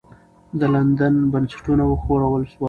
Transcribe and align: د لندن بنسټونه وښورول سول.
د 0.59 0.61
لندن 0.73 1.15
بنسټونه 1.31 1.83
وښورول 1.87 2.43
سول. 2.51 2.57